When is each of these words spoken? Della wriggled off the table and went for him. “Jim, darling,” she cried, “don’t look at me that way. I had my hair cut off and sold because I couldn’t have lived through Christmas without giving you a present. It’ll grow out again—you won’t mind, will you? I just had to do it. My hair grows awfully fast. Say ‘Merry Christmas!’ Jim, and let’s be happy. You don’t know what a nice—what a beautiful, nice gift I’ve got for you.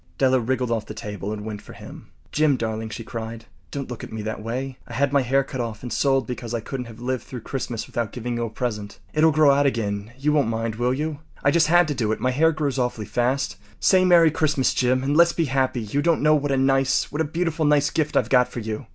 Della 0.17 0.39
wriggled 0.39 0.71
off 0.71 0.87
the 0.87 0.95
table 0.95 1.31
and 1.31 1.45
went 1.45 1.61
for 1.61 1.73
him. 1.73 2.09
“Jim, 2.31 2.57
darling,” 2.57 2.89
she 2.89 3.03
cried, 3.03 3.45
“don’t 3.69 3.87
look 3.91 4.03
at 4.03 4.11
me 4.11 4.23
that 4.23 4.41
way. 4.41 4.79
I 4.87 4.93
had 4.93 5.13
my 5.13 5.21
hair 5.21 5.43
cut 5.43 5.61
off 5.61 5.83
and 5.83 5.93
sold 5.93 6.25
because 6.25 6.55
I 6.55 6.59
couldn’t 6.59 6.87
have 6.87 6.99
lived 6.99 7.23
through 7.23 7.41
Christmas 7.41 7.85
without 7.85 8.11
giving 8.11 8.35
you 8.35 8.45
a 8.45 8.49
present. 8.49 8.97
It’ll 9.13 9.29
grow 9.29 9.51
out 9.51 9.67
again—you 9.67 10.33
won’t 10.33 10.49
mind, 10.49 10.73
will 10.77 10.91
you? 10.95 11.19
I 11.43 11.51
just 11.51 11.67
had 11.67 11.87
to 11.89 11.93
do 11.93 12.11
it. 12.11 12.19
My 12.19 12.31
hair 12.31 12.51
grows 12.51 12.79
awfully 12.79 13.05
fast. 13.05 13.57
Say 13.79 14.03
‘Merry 14.03 14.31
Christmas!’ 14.31 14.73
Jim, 14.73 15.03
and 15.03 15.15
let’s 15.15 15.33
be 15.33 15.45
happy. 15.45 15.81
You 15.81 16.01
don’t 16.01 16.23
know 16.23 16.33
what 16.33 16.51
a 16.51 16.57
nice—what 16.57 17.21
a 17.21 17.35
beautiful, 17.35 17.63
nice 17.65 17.91
gift 17.91 18.17
I’ve 18.17 18.27
got 18.29 18.47
for 18.47 18.59
you. 18.59 18.87